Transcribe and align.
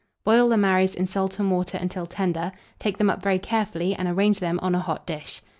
Boil 0.23 0.49
the 0.49 0.57
marrows 0.57 0.95
in 0.95 1.05
salt 1.05 1.37
and 1.37 1.51
water 1.51 1.77
until 1.79 2.07
tender; 2.07 2.53
take 2.79 2.97
them 2.97 3.11
up 3.11 3.21
very 3.21 3.37
carefully, 3.37 3.93
and 3.93 4.07
arrange 4.07 4.39
them 4.39 4.57
on 4.63 4.73
a 4.73 4.79
hot 4.79 5.05
dish. 5.05 5.43